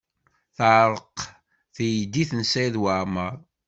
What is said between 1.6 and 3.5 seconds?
teydit n Saɛid Waɛmaṛ.